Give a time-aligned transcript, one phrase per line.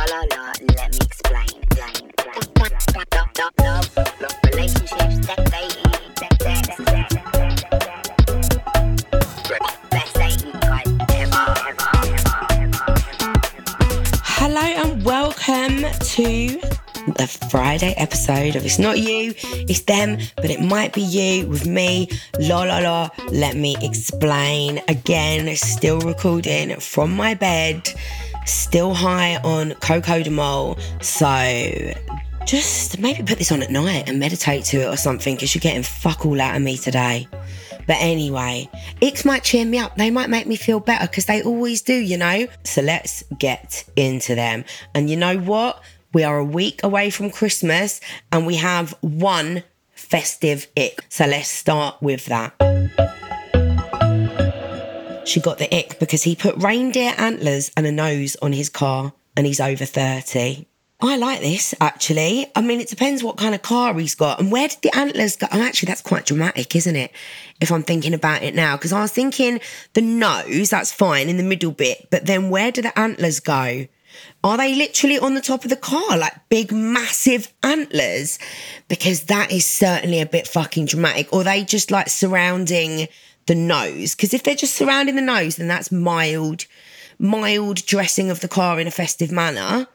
[0.00, 1.46] La la la, let me explain,
[1.76, 2.08] explain,
[2.66, 3.04] explain.
[3.12, 6.00] Love, love, love, love, relationships, guys ever,
[11.20, 12.94] ever, ever, ever, ever.
[14.24, 16.60] Hello and welcome to
[17.16, 21.66] the Friday episode of It's Not You, It's Them, but it might be you with
[21.66, 22.08] me.
[22.38, 24.80] La la la, let me explain.
[24.88, 27.92] Again, still recording from my bed,
[28.52, 30.78] still high on cocodamol.
[31.02, 31.94] So
[32.46, 35.60] just maybe put this on at night and meditate to it or something because you're
[35.60, 37.28] getting fuck all out of me today.
[37.86, 38.68] But anyway,
[39.00, 39.96] icks might cheer me up.
[39.96, 42.46] They might make me feel better because they always do, you know?
[42.64, 44.64] So let's get into them.
[44.94, 45.82] And you know what?
[46.12, 48.00] We are a week away from Christmas
[48.32, 51.04] and we have one festive ick.
[51.08, 52.69] So let's start with that.
[55.24, 59.12] She got the ick because he put reindeer antlers and a nose on his car
[59.36, 60.66] and he's over 30.
[61.02, 62.50] I like this actually.
[62.54, 65.36] I mean, it depends what kind of car he's got and where did the antlers
[65.36, 65.46] go.
[65.50, 67.12] Oh, actually, that's quite dramatic, isn't it?
[67.60, 69.60] If I'm thinking about it now, because I was thinking
[69.94, 73.86] the nose, that's fine in the middle bit, but then where do the antlers go?
[74.42, 78.38] Are they literally on the top of the car, like big, massive antlers?
[78.88, 81.32] Because that is certainly a bit fucking dramatic.
[81.32, 83.08] Or they just like surrounding
[83.46, 84.14] the nose?
[84.14, 86.66] Because if they're just surrounding the nose, then that's mild,
[87.18, 89.86] mild dressing of the car in a festive manner.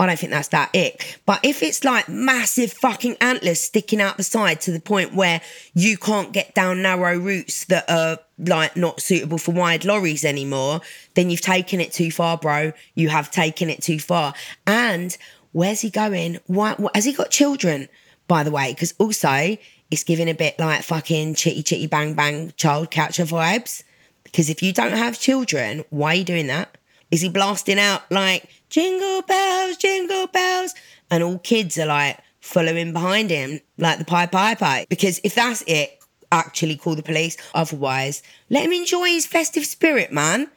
[0.00, 1.18] I don't think that's that it.
[1.26, 5.40] But if it's like massive fucking antlers sticking out the side to the point where
[5.74, 10.80] you can't get down narrow routes that are like not suitable for wide lorries anymore,
[11.14, 12.72] then you've taken it too far, bro.
[12.94, 14.34] You have taken it too far.
[14.66, 15.16] And
[15.50, 16.38] where's he going?
[16.46, 17.88] Why, what, has he got children,
[18.28, 18.72] by the way?
[18.72, 19.56] Because also
[19.90, 23.82] it's giving a bit like fucking chitty chitty bang bang child catcher vibes.
[24.24, 26.76] Because if you don't have children, why are you doing that?
[27.10, 30.74] Is he blasting out like jingle bells, jingle bells?
[31.10, 34.84] And all kids are like following behind him like the Pied Piper.
[34.88, 35.98] Because if that's it,
[36.30, 37.36] actually call the police.
[37.54, 40.50] Otherwise, let him enjoy his festive spirit, man.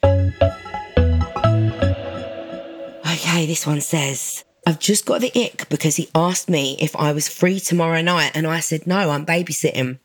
[3.11, 7.13] Okay, this one says, I've just got the ick because he asked me if I
[7.13, 9.99] was free tomorrow night, and I said, No, I'm babysitting.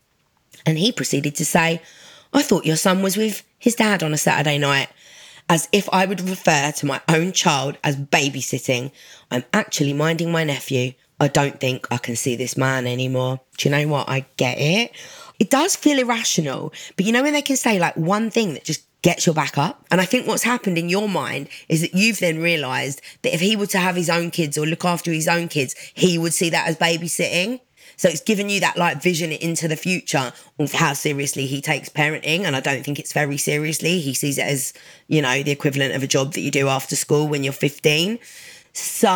[0.65, 1.81] And he proceeded to say,
[2.33, 4.89] I thought your son was with his dad on a Saturday night.
[5.49, 8.91] As if I would refer to my own child as babysitting.
[9.31, 10.93] I'm actually minding my nephew.
[11.21, 13.39] I don't think I can see this man anymore.
[13.57, 14.09] Do you know what?
[14.09, 14.91] I get it.
[15.39, 18.65] It does feel irrational, but you know when they can say like one thing that
[18.65, 19.85] just gets your back up?
[19.89, 23.39] And I think what's happened in your mind is that you've then realised that if
[23.39, 26.33] he were to have his own kids or look after his own kids, he would
[26.33, 27.61] see that as babysitting.
[27.95, 31.87] So it's given you that like vision into the future of how seriously he takes
[31.87, 32.41] parenting.
[32.41, 34.01] And I don't think it's very seriously.
[34.01, 34.73] He sees it as,
[35.07, 38.19] you know, the equivalent of a job that you do after school when you're 15.
[38.73, 39.07] So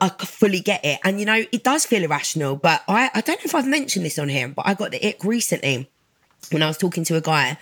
[0.00, 0.98] I fully get it.
[1.04, 4.04] And, you know, it does feel irrational, but I, I don't know if I've mentioned
[4.04, 5.88] this on here, but I got the ick recently
[6.50, 7.56] when I was talking to a guy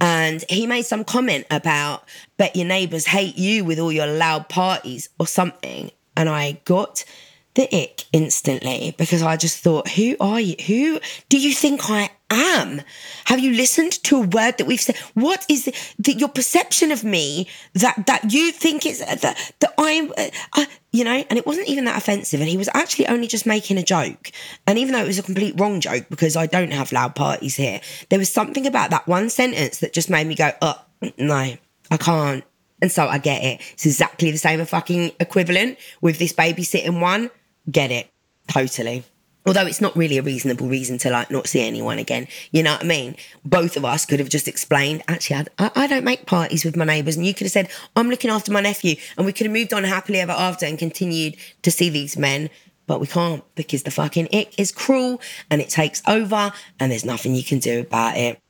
[0.00, 2.04] and he made some comment about
[2.36, 5.90] bet your neighbors hate you with all your loud parties or something.
[6.16, 7.04] And I got
[7.54, 10.56] the ick instantly because I just thought, who are you?
[10.66, 12.82] Who do you think I am?
[13.26, 14.96] Have you listened to a word that we've said?
[15.14, 19.74] What is the, the, your perception of me that that you think is that that
[19.78, 21.24] I'm, uh, uh, you know?
[21.30, 24.32] And it wasn't even that offensive, and he was actually only just making a joke.
[24.66, 27.54] And even though it was a complete wrong joke because I don't have loud parties
[27.54, 30.82] here, there was something about that one sentence that just made me go, oh
[31.18, 31.54] no,
[31.90, 32.44] I can't.
[32.82, 33.60] And so I get it.
[33.72, 37.30] It's exactly the same fucking equivalent with this babysitting one
[37.70, 38.10] get it
[38.48, 39.04] totally.
[39.46, 42.72] Although it's not really a reasonable reason to like not see anyone again you know
[42.72, 43.14] what i mean?
[43.44, 46.86] Both of us could have just explained actually i, I don't make parties with my
[46.86, 49.52] neighbours and you could have said i'm looking after my nephew and we could have
[49.52, 52.48] moved on happily ever after and continued to see these men
[52.86, 55.20] but we can't because the fucking ick is cruel
[55.50, 58.40] and it takes over and there's nothing you can do about it.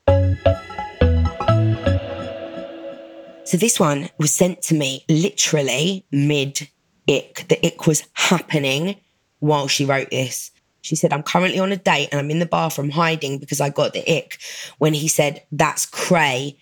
[3.47, 6.69] So this one was sent to me literally mid
[7.09, 8.97] ick the ick was happening
[9.45, 10.51] while she wrote this.
[10.81, 13.71] She said, I'm currently on a date and I'm in the bathroom hiding because I
[13.71, 14.39] got the ick
[14.79, 16.59] when he said, that's cray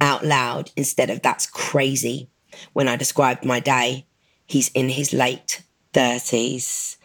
[0.00, 2.30] out loud instead of that's crazy.
[2.72, 4.06] when I described my day.
[4.46, 5.62] He's in his late
[5.92, 6.96] 30s.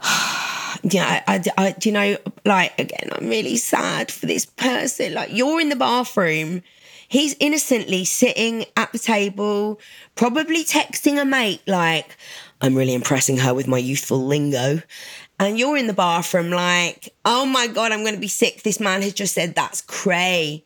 [0.82, 5.14] yeah, I, I, I, do you know, like, again, I'm really sad for this person.
[5.14, 6.62] Like, you're in the bathroom.
[7.08, 9.80] He's innocently sitting at the table,
[10.14, 12.16] probably texting a mate, like,
[12.60, 14.82] I'm really impressing her with my youthful lingo.
[15.38, 18.62] And you're in the bathroom, like, oh my God, I'm going to be sick.
[18.62, 20.64] This man has just said that's cray.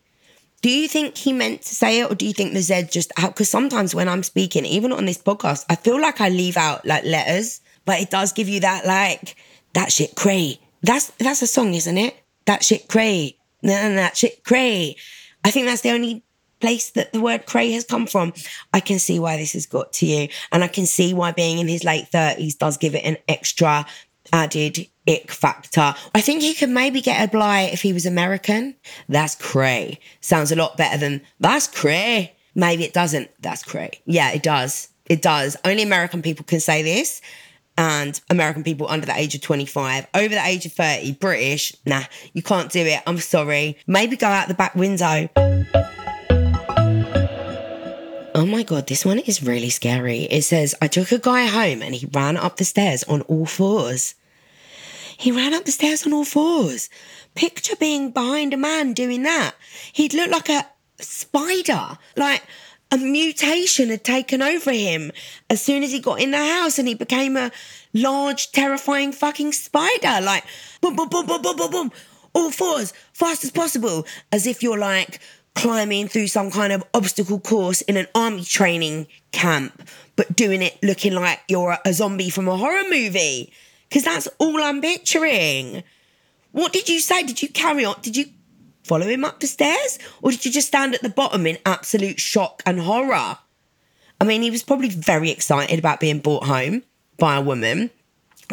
[0.63, 3.13] Do you think he meant to say it, or do you think the Z just
[3.19, 3.35] out?
[3.35, 6.87] Because sometimes when I'm speaking, even on this podcast, I feel like I leave out
[6.87, 9.37] like letters, but it does give you that like
[9.75, 10.59] that shit cray.
[10.83, 12.17] That's that's a song, isn't it?
[12.47, 13.37] That shit cray.
[13.63, 14.97] That shit cray.
[15.45, 16.24] I think that's the only
[16.65, 18.33] place that the word cray has come from.
[18.73, 21.59] I can see why this has got to you, and I can see why being
[21.59, 23.85] in his late thirties does give it an extra
[24.33, 25.95] added ick factor.
[26.15, 28.77] I think he could maybe get a blight if he was American.
[29.11, 30.01] That's cray.
[30.23, 32.35] Sounds a lot better than that's cray.
[32.55, 33.31] Maybe it doesn't.
[33.43, 34.01] That's cray.
[34.07, 34.89] Yeah, it does.
[35.05, 35.59] It does.
[35.67, 37.21] Only American people can say this.
[37.77, 42.05] And American people under the age of 25, over the age of 30, British, nah,
[42.33, 43.03] you can't do it.
[43.05, 43.77] I'm sorry.
[43.89, 45.29] Maybe go out the back window.
[48.37, 50.23] Oh my God, this one is really scary.
[50.23, 53.47] It says, I took a guy home and he ran up the stairs on all
[53.47, 54.17] fours.
[55.17, 56.91] He ran up the stairs on all fours.
[57.37, 59.55] Picture being behind a man doing that.
[59.93, 60.67] He'd look like a
[60.99, 62.43] spider, like
[62.91, 65.13] a mutation had taken over him
[65.49, 67.53] as soon as he got in the house and he became a
[67.93, 70.21] large, terrifying fucking spider.
[70.21, 70.45] Like,
[70.81, 71.93] boom, boom, boom, boom, boom, boom, boom,
[72.35, 75.21] all fours, fast as possible, as if you're like
[75.55, 80.79] climbing through some kind of obstacle course in an army training camp, but doing it
[80.83, 83.53] looking like you're a zombie from a horror movie
[83.89, 85.85] because that's all I'm picturing.
[86.53, 87.23] What did you say?
[87.23, 87.97] Did you carry on?
[88.03, 88.27] Did you
[88.85, 89.99] follow him up the stairs?
[90.23, 93.39] Or did you just stand at the bottom in absolute shock and horror?
[94.21, 96.83] I mean, he was probably very excited about being brought home
[97.19, 97.91] by a woman,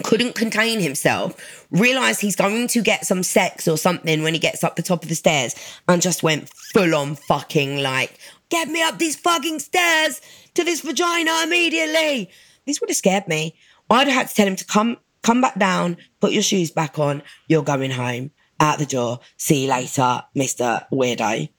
[0.03, 4.63] couldn't contain himself, realised he's going to get some sex or something when he gets
[4.63, 5.55] up the top of the stairs,
[5.87, 8.17] and just went full on fucking like,
[8.49, 10.21] get me up these fucking stairs
[10.53, 12.29] to this vagina immediately.
[12.65, 13.55] This would have scared me.
[13.89, 16.97] I'd have had to tell him to come come back down, put your shoes back
[16.97, 18.31] on, you're going home.
[18.59, 19.19] Out the door.
[19.37, 20.85] See you later, Mr.
[20.91, 21.49] Weirdo.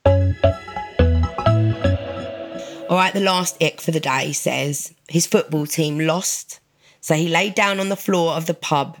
[2.89, 6.61] All right, the last ick for the day says his football team lost.
[7.03, 8.97] So he laid down on the floor of the pub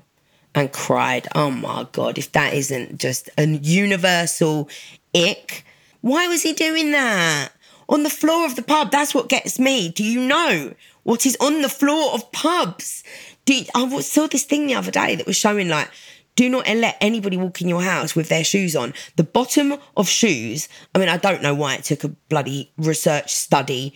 [0.53, 1.29] and cried.
[1.35, 4.67] Oh my God, if that isn't just a universal
[5.15, 5.63] ick.
[6.01, 7.53] Why was he doing that?
[7.87, 9.87] On the floor of the pub, that's what gets me.
[9.87, 10.73] Do you know
[11.03, 13.05] what is on the floor of pubs?
[13.45, 15.89] Do, I saw this thing the other day that was showing like,
[16.35, 18.93] do not let anybody walk in your house with their shoes on.
[19.15, 23.33] The bottom of shoes, I mean, I don't know why it took a bloody research
[23.33, 23.93] study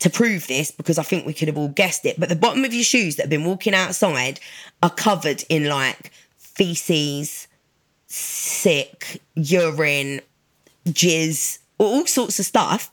[0.00, 2.18] to prove this because I think we could have all guessed it.
[2.18, 4.40] But the bottom of your shoes that have been walking outside
[4.82, 7.46] are covered in like feces,
[8.06, 10.20] sick, urine,
[10.86, 12.90] jizz, all sorts of stuff.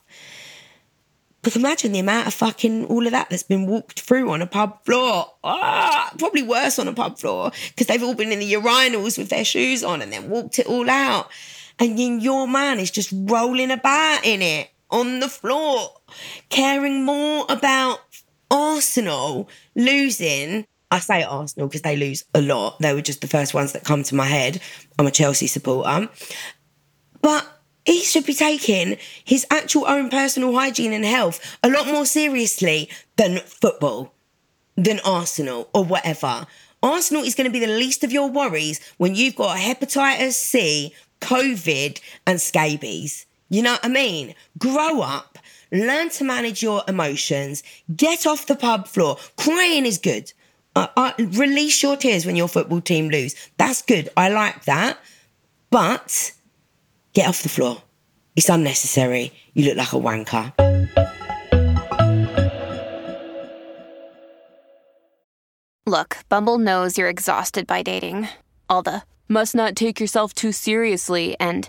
[1.42, 4.46] But imagine the amount of fucking all of that that's been walked through on a
[4.46, 5.32] pub floor.
[5.42, 9.30] Ah, probably worse on a pub floor because they've all been in the urinals with
[9.30, 11.30] their shoes on and then walked it all out.
[11.78, 15.94] And then your man is just rolling about in it on the floor,
[16.48, 18.00] caring more about
[18.50, 20.66] Arsenal losing.
[20.90, 22.78] I say Arsenal because they lose a lot.
[22.80, 24.60] They were just the first ones that come to my head.
[24.98, 26.08] I'm a Chelsea supporter.
[27.20, 27.46] But
[27.84, 32.88] he should be taking his actual own personal hygiene and health a lot more seriously
[33.16, 34.14] than football,
[34.76, 36.46] than Arsenal or whatever.
[36.82, 40.94] Arsenal is going to be the least of your worries when you've got hepatitis C,
[41.20, 43.26] COVID, and scabies.
[43.48, 44.34] You know what I mean?
[44.58, 45.38] Grow up,
[45.72, 47.62] learn to manage your emotions,
[47.94, 49.16] get off the pub floor.
[49.36, 50.32] Crying is good.
[50.76, 53.34] Uh, uh, release your tears when your football team lose.
[53.56, 54.10] That's good.
[54.16, 54.98] I like that.
[55.70, 56.32] But
[57.18, 57.82] Get off the floor.
[58.36, 59.32] It's unnecessary.
[59.52, 60.52] You look like a wanker.
[65.84, 68.28] Look, Bumble knows you're exhausted by dating.
[68.68, 71.68] All the must not take yourself too seriously and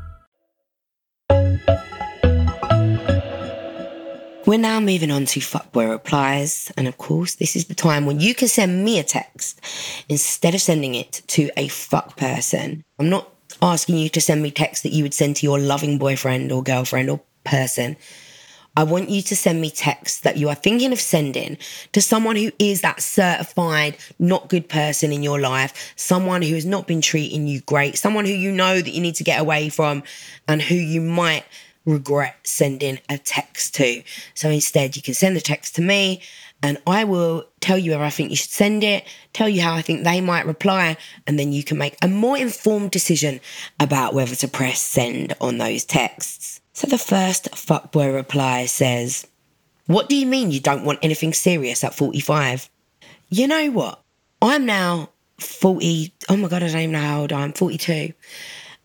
[4.51, 6.73] We're now moving on to fuckboy replies.
[6.75, 9.61] And of course, this is the time when you can send me a text
[10.09, 12.83] instead of sending it to a fuck person.
[12.99, 15.97] I'm not asking you to send me texts that you would send to your loving
[15.97, 17.95] boyfriend or girlfriend or person.
[18.75, 21.57] I want you to send me texts that you are thinking of sending
[21.93, 26.65] to someone who is that certified not good person in your life, someone who has
[26.65, 29.69] not been treating you great, someone who you know that you need to get away
[29.69, 30.03] from
[30.49, 31.45] and who you might
[31.85, 34.03] regret sending a text to.
[34.33, 36.21] So instead, you can send the text to me
[36.63, 39.73] and I will tell you where I think you should send it, tell you how
[39.73, 43.39] I think they might reply, and then you can make a more informed decision
[43.79, 46.61] about whether to press send on those texts.
[46.73, 49.25] So the first fuckboy reply says,
[49.87, 52.69] What do you mean you don't want anything serious at 45?
[53.29, 54.01] You know what?
[54.41, 55.09] I'm now
[55.39, 56.13] 40.
[56.29, 57.53] Oh my God, I don't even know how old I am.
[57.53, 58.13] 42.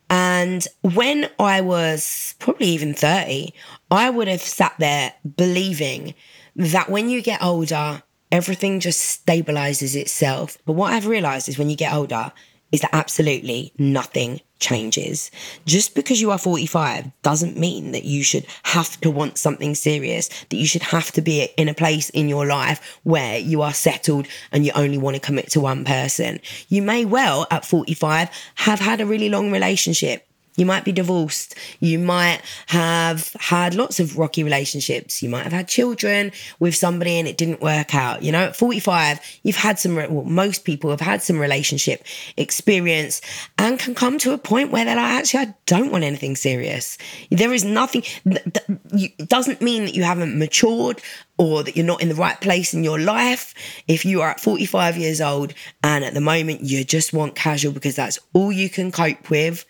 [0.09, 3.53] And when I was probably even 30,
[3.91, 6.15] I would have sat there believing
[6.55, 10.59] that when you get older, everything just stabilizes itself.
[10.65, 12.33] But what I've realized is when you get older,
[12.73, 15.31] is that absolutely nothing changes.
[15.67, 20.29] Just because you are 45 doesn't mean that you should have to want something serious,
[20.49, 23.75] that you should have to be in a place in your life where you are
[23.75, 26.41] settled and you only want to commit to one person.
[26.69, 30.27] You may well, at 45, have had a really long relationship.
[30.57, 31.55] You might be divorced.
[31.81, 35.23] You might have had lots of rocky relationships.
[35.23, 38.23] You might have had children with somebody and it didn't work out.
[38.23, 42.05] You know, at 45, you've had some, well, most people have had some relationship
[42.37, 43.21] experience
[43.59, 46.97] and can come to a point where they're like, actually, I don't want anything serious.
[47.31, 51.03] There is nothing, it doesn't mean that you haven't matured
[51.39, 53.55] or that you're not in the right place in your life.
[53.87, 57.73] If you are at 45 years old and at the moment you just want casual
[57.73, 59.67] because that's all you can cope with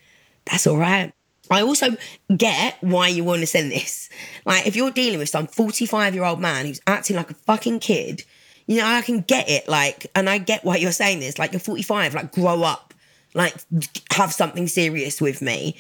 [0.47, 1.13] that's all right.
[1.51, 1.97] I also
[2.35, 4.09] get why you want to send this.
[4.45, 7.81] Like, if you're dealing with some 45 year old man who's acting like a fucking
[7.81, 8.25] kid,
[8.67, 9.69] you know, I can get it.
[9.69, 11.39] Like, and I get why you're saying this.
[11.39, 12.95] Like, you're 45, like, grow up,
[13.35, 13.55] like,
[14.13, 15.77] have something serious with me.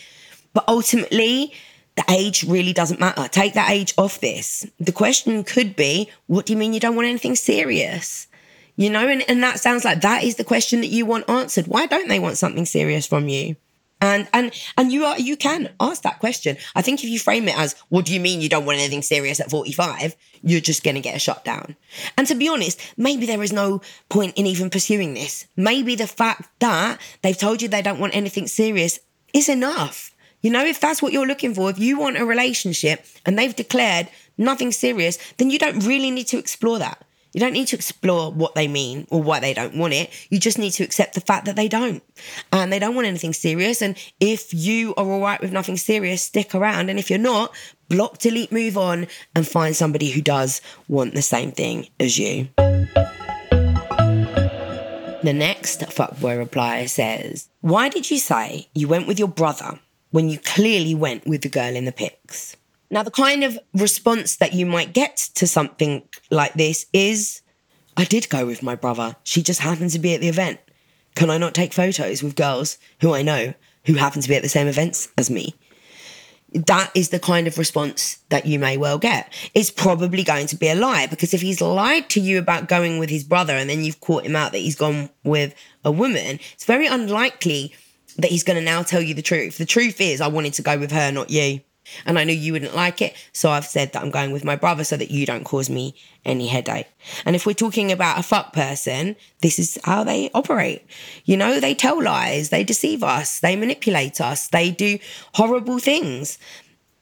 [0.52, 1.52] But ultimately,
[1.96, 3.26] the age really doesn't matter.
[3.28, 4.66] Take that age off this.
[4.78, 8.28] The question could be, what do you mean you don't want anything serious?
[8.76, 11.66] You know, and, and that sounds like that is the question that you want answered.
[11.66, 13.56] Why don't they want something serious from you?
[14.00, 16.56] And and and you are you can ask that question.
[16.74, 19.02] I think if you frame it as what do you mean you don't want anything
[19.02, 21.76] serious at 45, you're just gonna get a shot down.
[22.18, 25.46] And to be honest, maybe there is no point in even pursuing this.
[25.56, 28.98] Maybe the fact that they've told you they don't want anything serious
[29.32, 30.12] is enough.
[30.42, 33.56] You know, if that's what you're looking for, if you want a relationship and they've
[33.56, 37.02] declared nothing serious, then you don't really need to explore that.
[37.36, 40.08] You don't need to explore what they mean or why they don't want it.
[40.30, 42.02] You just need to accept the fact that they don't.
[42.50, 43.82] And they don't want anything serious.
[43.82, 46.88] And if you are all right with nothing serious, stick around.
[46.88, 47.54] And if you're not,
[47.90, 52.48] block, delete, move on, and find somebody who does want the same thing as you.
[55.22, 59.78] The next fuckboy reply says, Why did you say you went with your brother
[60.10, 62.56] when you clearly went with the girl in the pics?
[62.90, 67.42] Now, the kind of response that you might get to something like this is
[67.96, 69.16] I did go with my brother.
[69.24, 70.60] She just happened to be at the event.
[71.14, 73.54] Can I not take photos with girls who I know
[73.86, 75.54] who happen to be at the same events as me?
[76.52, 79.32] That is the kind of response that you may well get.
[79.52, 82.98] It's probably going to be a lie because if he's lied to you about going
[82.98, 86.38] with his brother and then you've caught him out that he's gone with a woman,
[86.52, 87.74] it's very unlikely
[88.18, 89.58] that he's going to now tell you the truth.
[89.58, 91.60] The truth is, I wanted to go with her, not you.
[92.04, 93.14] And I know you wouldn't like it.
[93.32, 95.94] So I've said that I'm going with my brother so that you don't cause me
[96.24, 96.88] any headache.
[97.24, 100.84] And if we're talking about a fuck person, this is how they operate.
[101.24, 104.98] You know, they tell lies, they deceive us, they manipulate us, they do
[105.34, 106.38] horrible things.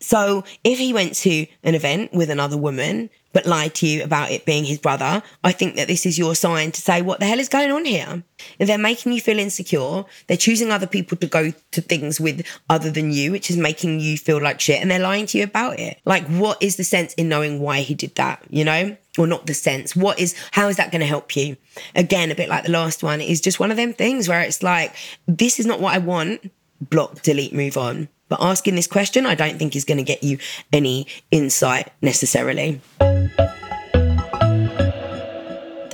[0.00, 4.30] So if he went to an event with another woman but lied to you about
[4.30, 7.26] it being his brother, I think that this is your sign to say, what the
[7.26, 8.22] hell is going on here?
[8.58, 12.46] If they're making you feel insecure, they're choosing other people to go to things with
[12.70, 15.44] other than you, which is making you feel like shit, and they're lying to you
[15.44, 16.00] about it.
[16.06, 18.96] Like, what is the sense in knowing why he did that, you know?
[19.18, 19.94] Or not the sense.
[19.94, 21.56] What is, how is that going to help you?
[21.94, 24.62] Again, a bit like the last one, is just one of them things where it's
[24.62, 24.94] like,
[25.26, 26.50] this is not what I want
[26.90, 28.08] block, delete, move on.
[28.28, 30.38] But asking this question, I don't think is going to get you
[30.72, 32.80] any insight necessarily.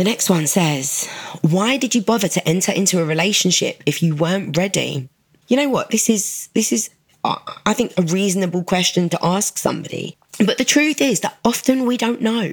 [0.00, 1.06] The next one says,
[1.42, 5.10] Why did you bother to enter into a relationship if you weren't ready?
[5.48, 5.90] You know what?
[5.90, 6.88] This is, this is,
[7.22, 10.16] uh, I think, a reasonable question to ask somebody.
[10.38, 12.52] But the truth is that often we don't know,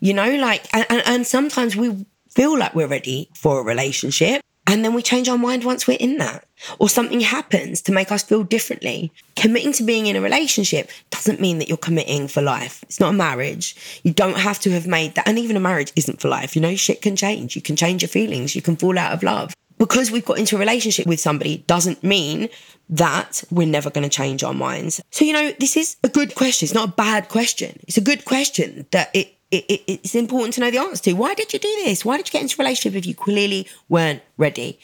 [0.00, 4.42] you know, like, and, and, and sometimes we feel like we're ready for a relationship.
[4.66, 6.46] And then we change our mind once we're in that,
[6.78, 9.12] or something happens to make us feel differently.
[9.34, 12.82] Committing to being in a relationship doesn't mean that you're committing for life.
[12.84, 14.00] It's not a marriage.
[14.04, 15.26] You don't have to have made that.
[15.26, 16.54] And even a marriage isn't for life.
[16.54, 17.56] You know, shit can change.
[17.56, 18.54] You can change your feelings.
[18.54, 19.52] You can fall out of love.
[19.78, 22.48] Because we've got into a relationship with somebody doesn't mean
[22.88, 25.02] that we're never going to change our minds.
[25.10, 26.66] So, you know, this is a good question.
[26.66, 27.80] It's not a bad question.
[27.88, 31.12] It's a good question that it it, it, it's important to know the answer to.
[31.12, 32.04] Why did you do this?
[32.04, 34.80] Why did you get into a relationship if you clearly weren't ready?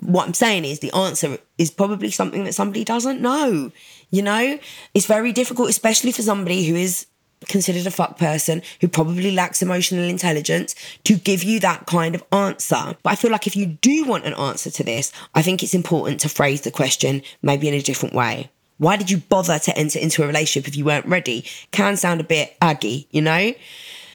[0.00, 3.72] What I'm saying is the answer is probably something that somebody doesn't know.
[4.10, 4.58] You know,
[4.94, 7.06] it's very difficult, especially for somebody who is
[7.48, 12.22] considered a fuck person who probably lacks emotional intelligence to give you that kind of
[12.32, 12.96] answer.
[13.02, 15.74] But I feel like if you do want an answer to this, I think it's
[15.74, 18.50] important to phrase the question maybe in a different way.
[18.78, 21.44] Why did you bother to enter into a relationship if you weren't ready?
[21.70, 23.54] Can sound a bit aggy, you know?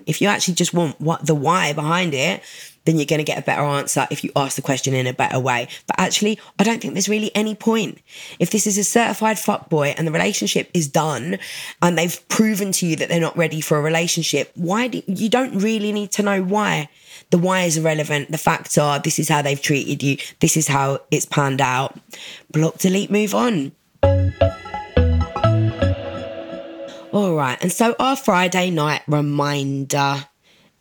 [0.06, 2.44] If you actually just want what the why behind it,
[2.88, 5.14] then you're going to get a better answer if you ask the question in a
[5.14, 5.68] better way.
[5.88, 8.00] But actually, I don't think there's really any point.
[8.40, 11.38] If this is a certified fuckboy and the relationship is done
[11.82, 15.30] and they've proven to you that they're not ready for a relationship, why do you
[15.30, 16.90] don't really need to know why?
[17.30, 18.32] The why is irrelevant.
[18.32, 22.00] The facts are this is how they've treated you, this is how it's panned out.
[22.52, 23.74] Block, delete, move on.
[27.18, 27.58] All right.
[27.64, 30.28] And so our Friday night reminder.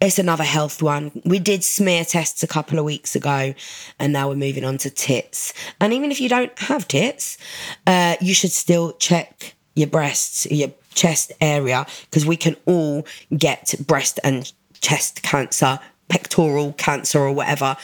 [0.02, 1.22] It's another health one.
[1.24, 3.54] We did smear tests a couple of weeks ago,
[3.98, 5.54] and now we're moving on to tits.
[5.80, 7.38] And even if you don't have tits,
[7.86, 13.74] uh, you should still check your breasts, your chest area, because we can all get
[13.86, 14.52] breast and
[14.82, 17.78] chest cancer, pectoral cancer, or whatever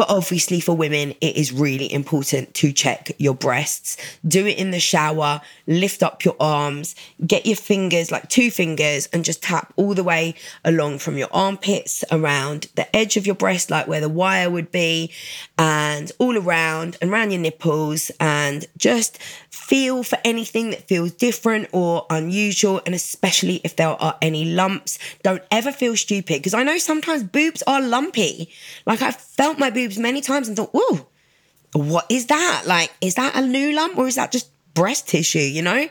[0.00, 3.98] but obviously, for women, it is really important to check your breasts.
[4.26, 9.10] Do it in the shower, lift up your arms, get your fingers, like two fingers,
[9.12, 13.34] and just tap all the way along from your armpits around the edge of your
[13.34, 15.12] breast, like where the wire would be,
[15.58, 19.18] and all around and around your nipples, and just
[19.50, 22.80] feel for anything that feels different or unusual.
[22.86, 27.24] And especially if there are any lumps, don't ever feel stupid because I know sometimes
[27.24, 28.50] boobs are lumpy.
[28.86, 31.06] Like I've felt my boobs many times and thought, "Whoa,
[31.72, 32.62] what is that?
[32.66, 35.88] Like, is that a new lump or is that just breast tissue, you know?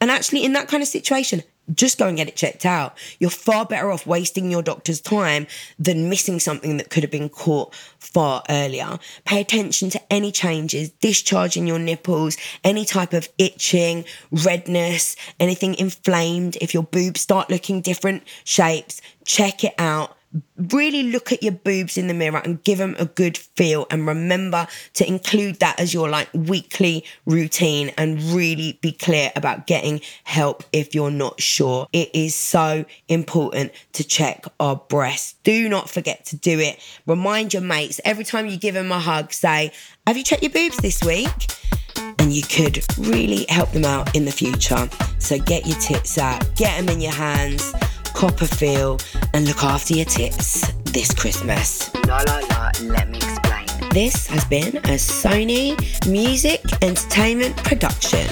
[0.00, 1.42] And actually, in that kind of situation,
[1.74, 2.96] just go and get it checked out.
[3.18, 5.46] You're far better off wasting your doctor's time
[5.78, 8.98] than missing something that could have been caught far earlier.
[9.24, 15.74] Pay attention to any changes, discharge in your nipples, any type of itching, redness, anything
[15.74, 16.56] inflamed.
[16.60, 20.16] If your boobs start looking different shapes, check it out
[20.56, 24.06] really look at your boobs in the mirror and give them a good feel and
[24.06, 30.00] remember to include that as your like weekly routine and really be clear about getting
[30.24, 31.86] help if you're not sure.
[31.92, 35.34] It is so important to check our breasts.
[35.44, 36.78] Do not forget to do it.
[37.06, 39.72] Remind your mates every time you give them a hug say
[40.06, 41.28] have you checked your boobs this week?
[42.18, 44.88] And you could really help them out in the future.
[45.18, 47.72] So get your tits out get them in your hands
[48.12, 48.98] cop a feel,
[49.34, 51.92] and look after your tits this Christmas.
[52.06, 53.66] La la la, let me explain.
[53.90, 58.26] This has been a Sony Music Entertainment production.